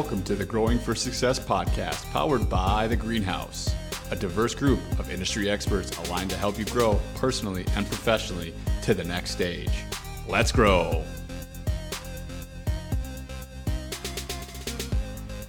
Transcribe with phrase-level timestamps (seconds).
[0.00, 3.74] Welcome to the Growing for Success podcast, powered by The Greenhouse,
[4.12, 8.94] a diverse group of industry experts aligned to help you grow personally and professionally to
[8.94, 9.72] the next stage.
[10.28, 11.02] Let's grow.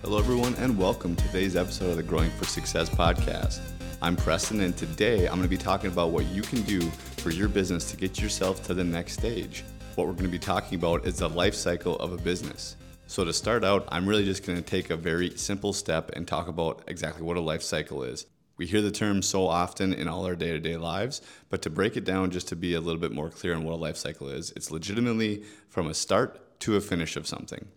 [0.02, 3.59] Hello, everyone, and welcome to today's episode of the Growing for Success podcast.
[4.02, 6.81] I'm Preston, and today I'm going to be talking about what you can do
[7.18, 9.63] for your business to get yourself to the next stage.
[9.93, 12.77] What we're going to be talking about is the life cycle of a business.
[13.09, 16.27] So, to start out, I'm really just going to take a very simple step and
[16.27, 18.27] talk about exactly what a life cycle is.
[18.55, 21.20] We hear the term so often in all our day to day lives,
[21.50, 23.73] but to break it down just to be a little bit more clear on what
[23.73, 27.70] a life cycle is, it's legitimately from a start to a finish of something.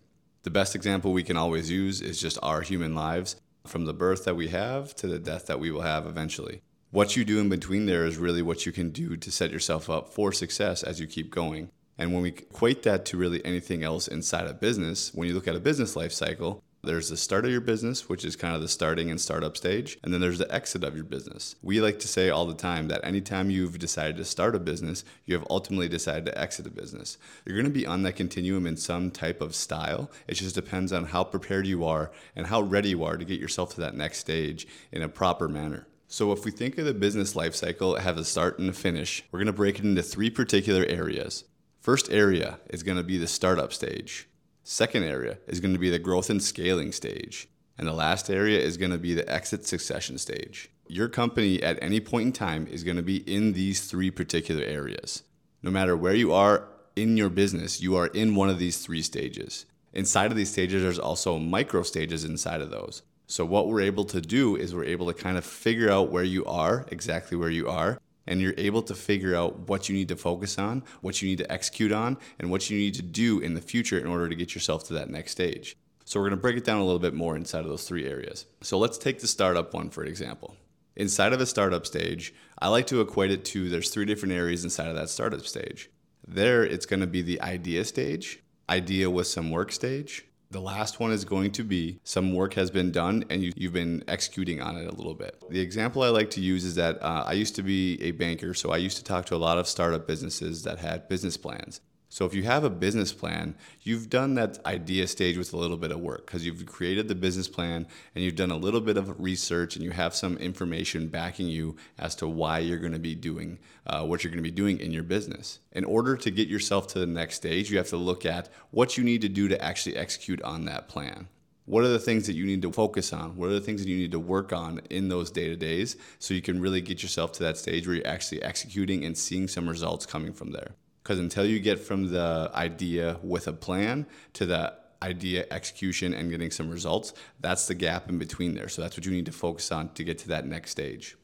[0.43, 4.25] The best example we can always use is just our human lives, from the birth
[4.25, 6.61] that we have to the death that we will have eventually.
[6.91, 9.89] What you do in between there is really what you can do to set yourself
[9.89, 11.71] up for success as you keep going.
[11.97, 15.47] And when we equate that to really anything else inside a business, when you look
[15.47, 18.61] at a business life cycle, there's the start of your business, which is kind of
[18.61, 21.55] the starting and startup stage, and then there's the exit of your business.
[21.61, 25.05] We like to say all the time that anytime you've decided to start a business,
[25.25, 27.17] you have ultimately decided to exit a business.
[27.45, 30.11] You're going to be on that continuum in some type of style.
[30.27, 33.39] It just depends on how prepared you are and how ready you are to get
[33.39, 35.87] yourself to that next stage in a proper manner.
[36.09, 39.23] So, if we think of the business life cycle, have a start and a finish,
[39.31, 41.45] we're going to break it into three particular areas.
[41.83, 44.29] First area is going to be the startup stage.
[44.63, 47.49] Second area is going to be the growth and scaling stage.
[47.77, 50.69] And the last area is going to be the exit succession stage.
[50.87, 54.63] Your company at any point in time is going to be in these three particular
[54.63, 55.23] areas.
[55.61, 59.01] No matter where you are in your business, you are in one of these three
[59.01, 59.65] stages.
[59.91, 63.01] Inside of these stages, there's also micro stages inside of those.
[63.27, 66.23] So, what we're able to do is we're able to kind of figure out where
[66.23, 70.07] you are, exactly where you are, and you're able to figure out what you need
[70.09, 73.39] to focus on, what you need to execute on, and what you need to do
[73.39, 75.77] in the future in order to get yourself to that next stage.
[76.05, 78.45] So, we're to break it down a little bit more inside of those three areas.
[78.61, 80.55] So, let's take the startup one for example.
[80.95, 84.63] Inside of a startup stage, I like to equate it to there's three different areas
[84.63, 85.89] inside of that startup stage.
[86.27, 91.11] There, it's to be the idea stage, idea with some work stage, the last one
[91.11, 94.77] is going to be some work has been done and you, have been executing on
[94.77, 95.43] it a little bit.
[95.49, 98.53] The example I like to use is that uh, I used to be a banker,
[98.53, 101.81] so I used to talk to a lot of startup businesses that had business plans.
[102.13, 105.77] So if you have a business plan, you've done that idea stage with a little
[105.77, 108.97] bit of work because you've created the business plan and you've done a little bit
[108.97, 112.99] of research and you have some information backing you as to why you're going to
[112.99, 113.57] be doing
[113.87, 115.57] uh, what you're going to be doing in your business.
[115.71, 118.95] In order to get yourself to the next stage, you have to look at what
[118.95, 121.27] you need to do to actually execute on that plan.
[121.65, 123.37] What are the things that you need to focus on?
[123.37, 125.97] What are the things that you need to work on in those day to days
[126.19, 129.47] so you can really get yourself to that stage where you're actually executing and seeing
[129.47, 130.75] some results coming from there?
[131.03, 136.29] Because until you get from the idea with a plan to the idea execution and
[136.29, 138.69] getting some results, that's the gap in between there.
[138.69, 141.17] So that's what you need to focus on to get to that next stage.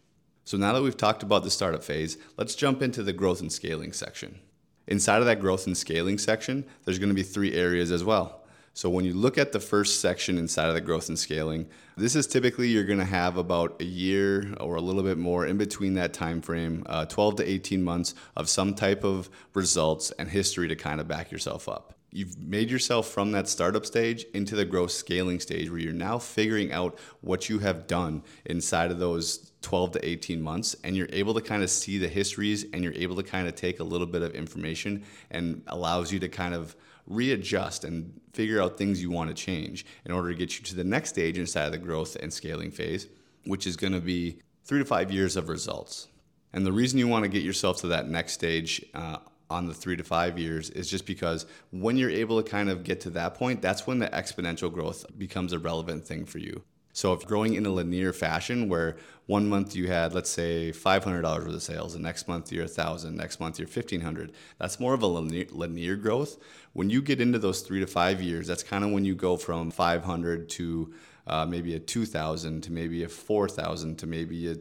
[0.43, 3.51] So now that we've talked about the startup phase, let's jump into the growth and
[3.51, 4.39] scaling section.
[4.87, 8.38] Inside of that growth and scaling section, there's going to be three areas as well.
[8.73, 12.15] So when you look at the first section inside of the growth and scaling, this
[12.15, 15.57] is typically you're going to have about a year or a little bit more in
[15.57, 20.29] between that time frame, uh, 12 to 18 months of some type of results and
[20.29, 21.93] history to kind of back yourself up.
[22.11, 26.17] You've made yourself from that startup stage into the growth scaling stage where you're now
[26.17, 31.09] figuring out what you have done inside of those 12 to 18 months and you're
[31.11, 33.83] able to kind of see the histories and you're able to kind of take a
[33.83, 36.75] little bit of information and allows you to kind of
[37.09, 40.75] readjust and figure out things you want to change in order to get you to
[40.75, 43.07] the next stage inside of the growth and scaling phase,
[43.45, 46.07] which is going to be three to five years of results.
[46.53, 49.17] And the reason you want to get yourself to that next stage uh,
[49.49, 52.83] on the three to five years is just because when you're able to kind of
[52.83, 56.63] get to that point, that's when the exponential growth becomes a relevant thing for you.
[56.99, 61.23] So if growing in a linear fashion where one month you had, let's say, $500
[61.23, 65.01] worth of sales, and next month you're 1000 next month you're 1500 that's more of
[65.01, 66.35] a linear, linear growth.
[66.73, 69.37] When you get into those three to five years, that's kind of when you go
[69.37, 70.93] from 500 to
[71.25, 74.57] uh, maybe a 2000 to maybe a 4000 to maybe a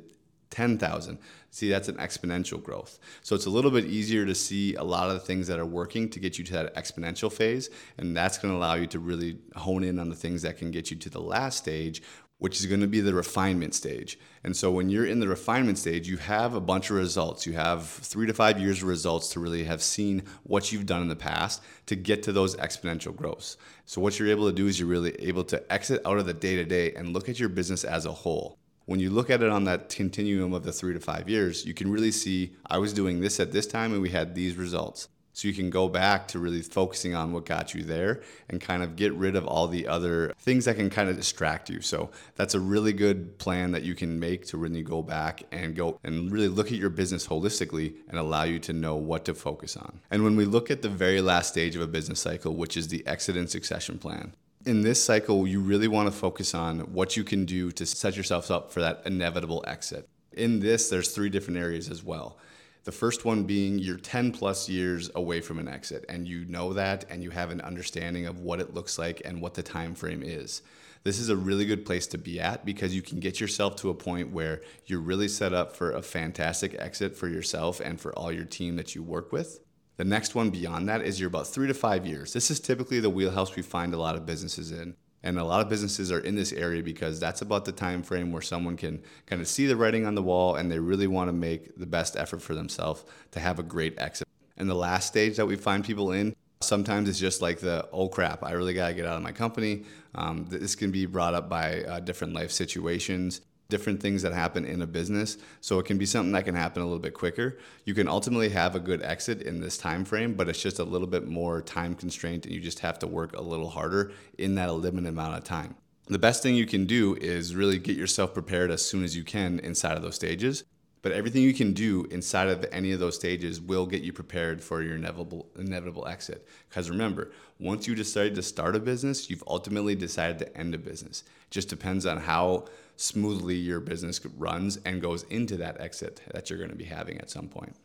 [0.50, 1.19] 10,000.
[1.50, 2.99] See, that's an exponential growth.
[3.23, 5.67] So it's a little bit easier to see a lot of the things that are
[5.67, 7.70] working to get you to that exponential phase.
[7.96, 10.70] And that's going to allow you to really hone in on the things that can
[10.70, 12.02] get you to the last stage,
[12.38, 14.19] which is going to be the refinement stage.
[14.44, 17.46] And so when you're in the refinement stage, you have a bunch of results.
[17.46, 21.02] You have three to five years of results to really have seen what you've done
[21.02, 23.56] in the past to get to those exponential growths.
[23.87, 26.35] So what you're able to do is you're really able to exit out of the
[26.35, 28.58] day to day and look at your business as a whole
[28.88, 31.75] when you look at it on that continuum of the three to five years, you
[31.75, 35.11] can really see I was doing this at this time and we had these results.
[35.38, 38.82] So you can go back to really focusing on what got you there and kind
[38.82, 41.81] of get rid of all the other things that can kind of distract you.
[41.81, 45.76] So that's a really good plan that you can make to really go back and
[45.76, 49.35] go and really look at your business holistically and allow you to know what to
[49.35, 50.00] focus on.
[50.11, 52.88] And when we look at the very last stage of a business cycle, which is
[52.88, 54.35] the exit and succession plan,
[54.67, 58.17] in this cycle, you really want to focus on what you can do to set
[58.17, 60.08] yourself up for that inevitable exit.
[60.32, 62.38] In this, there's three different areas as well.
[62.84, 66.72] The first one being you're 10 plus years away from an exit and you know
[66.72, 69.94] that and you have an understanding of what it looks like and what the time
[69.94, 70.62] frame is.
[71.04, 73.90] This is a really good place to be at because you can get yourself to
[73.90, 78.12] a point where you're really set up for a fantastic exit for yourself and for
[78.19, 79.60] all your team that you work with.
[79.96, 82.32] The next one beyond that is you're about 3 to 5 years.
[82.32, 84.94] This is typically the wheelhouse we find a lot of businesses in.
[85.23, 88.31] And a lot of businesses are in this area because that's about the time frame
[88.31, 91.29] where someone can kind of see the writing on the wall and they really want
[91.29, 94.29] to make the best effort for themselves to have a great exit.
[94.56, 98.09] And the last stage that we find people in, sometimes it's just like the, oh
[98.09, 99.85] crap, I really got to get out of my company.
[100.15, 104.65] Um, this can be brought up by uh, different life situations different things that happen
[104.65, 107.59] in a business so it can be something that can happen a little bit quicker
[107.85, 110.85] you can ultimately have a good exit in this time frame but it's just a
[110.85, 114.55] little bit more time constraint and you just have to work a little harder in
[114.55, 115.75] that limited amount of time
[116.06, 119.23] the best thing you can do is really get yourself prepared as soon as you
[119.23, 120.64] can inside of those stages
[121.03, 124.62] but everything you can do inside of any of those stages will get you prepared
[124.62, 126.47] for your inevitable inevitable exit.
[126.69, 127.31] Because remember,
[127.61, 131.23] once you decide to start a business, you've ultimately decided to end a business.
[131.23, 132.67] It just depends on how
[132.99, 137.19] smoothly your business runs and goes into that exit that you're going to be having
[137.21, 137.77] at some point.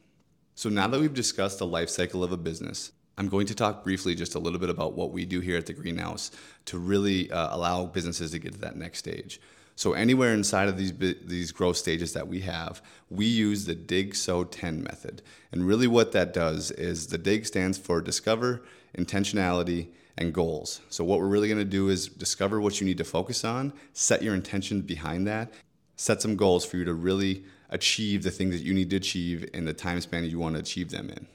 [0.56, 3.84] So now that we've discussed the life cycle of a business, I'm going to talk
[3.84, 6.32] briefly just a little bit about what we do here at the Greenhouse
[6.66, 9.40] to really uh, allow businesses to get to that next stage.
[9.76, 14.16] So anywhere inside of these these growth stages that we have, we use the dig
[14.16, 15.22] sow tend method.
[15.52, 18.64] And really what that does is the dig stands for discover,
[18.98, 20.82] intentionality, and goals.
[20.90, 23.74] So what we're really going to do is discover what you need to focus on,
[23.94, 25.54] set your intention behind that,
[25.96, 29.50] set some goals for you to really achieve the things that you need to achieve
[29.54, 31.28] in the time span you want to achieve them in.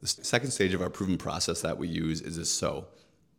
[0.00, 2.86] The second stage of our proven process that we use is a SO.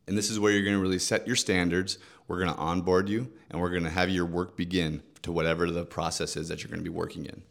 [0.07, 1.97] And this is where you're going to really set your standards.
[2.27, 5.69] We're going to onboard you and we're going to have your work begin to whatever
[5.71, 7.41] the process is that you're going to be working in.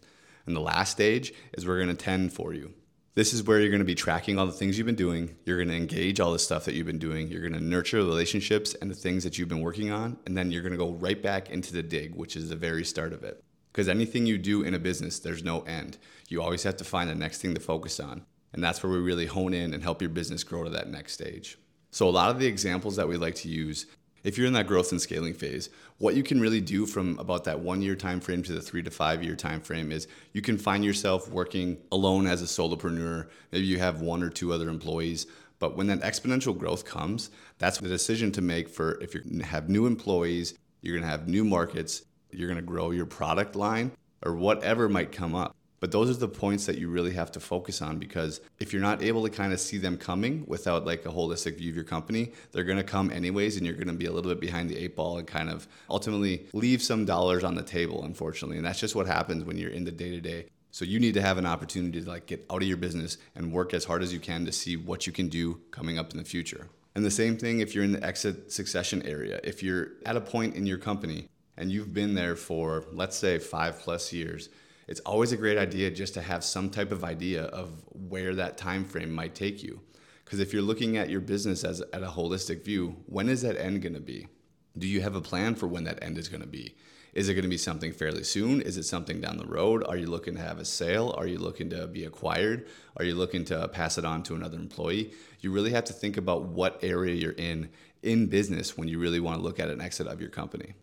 [0.47, 2.75] And the last stage is we're going to tend for you.
[3.17, 5.37] This is where you're going to be tracking all the things you've been doing.
[5.45, 7.29] You're going to engage all the stuff that you've been doing.
[7.29, 10.19] You're going to nurture relationships and the things that you've been working on.
[10.27, 12.85] And then you're going to go right back into the dig, which is the very
[12.85, 13.41] start of it.
[13.71, 15.97] Because anything you do in a business, there's no end.
[16.29, 18.25] You always have to find the next thing to focus on.
[18.53, 21.13] And that's where we really hone in and help your business grow to that next
[21.13, 21.57] stage.
[21.93, 23.87] So, a lot of the examples that we like to use,
[24.25, 25.69] if you're in that growth and scaling phase,
[25.99, 28.83] what you can really do from about that one year time frame to the three
[28.83, 33.29] to five year time frame is you can find yourself working alone as a solopreneur.
[33.53, 35.27] Maybe you have one or two other employees.
[35.59, 39.69] But when that exponential growth comes, that's the decision to make for if you have
[39.69, 43.93] new employees, you're going to have new markets, you're going to grow your product line,
[44.25, 45.55] or whatever might come up.
[45.85, 48.81] But those are the points that you really have to focus on because if you're
[48.81, 51.85] not able to kind of see them coming without like a holistic view of your
[51.85, 54.71] company, they're going to come anyways and you're going to be a little bit behind
[54.71, 58.57] the eight ball and kind of ultimately leave some dollars on the table, unfortunately.
[58.57, 60.47] And that's just what happens when you're in the day to day.
[60.71, 63.53] So you need to have an opportunity to like get out of your business and
[63.53, 66.17] work as hard as you can to see what you can do coming up in
[66.17, 66.67] the future.
[66.95, 69.39] And the same thing if you're in the exit succession area.
[69.45, 73.39] If you're at a point in your company and you've been there for let's say
[73.39, 74.49] 5 plus years,
[74.87, 78.59] it's always a great idea just to have some type of idea of where that
[78.59, 79.81] time frame might take you.
[80.25, 83.57] Because if you're looking at your business as at a holistic view, when is that
[83.57, 84.29] end going to be?
[84.77, 86.75] Do you have a plan for when that end is going to be?
[87.13, 88.61] Is it going to be something fairly soon?
[88.61, 89.85] Is it something down the road?
[89.87, 91.15] Are you looking to have a sale?
[91.17, 92.67] Are you looking to be acquired?
[92.97, 95.13] Are you looking to pass it on to another employee?
[95.41, 97.69] You really have to think about what area you're in
[98.03, 100.75] in business when you really want to look at an exit of your company.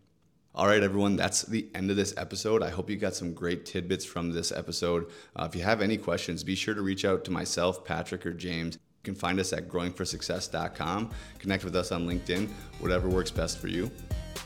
[0.53, 2.62] All right, everyone, that's the end of this episode.
[2.62, 5.10] I hope you got some great tidbits from this episode.
[5.34, 8.34] Uh, if you have any questions, be sure to reach out to myself, Patrick, or
[8.34, 8.75] James.
[8.75, 11.10] You can find us at growingforsuccess.com.
[11.39, 13.89] Connect with us on LinkedIn, whatever works best for you.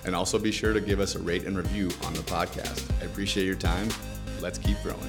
[0.06, 2.88] And also be sure to give us a rate and review on the podcast.
[3.02, 3.90] I appreciate your time.
[4.42, 5.00] Let's keep growing.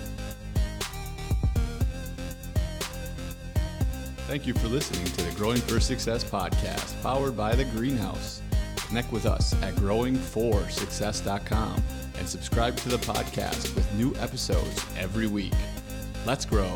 [4.29, 8.41] Thank you for listening to the Growing for Success podcast, powered by The Greenhouse.
[8.89, 11.83] Connect with us at growingforsuccess.com
[12.19, 15.55] and subscribe to the podcast with new episodes every week.
[16.25, 16.75] Let's grow.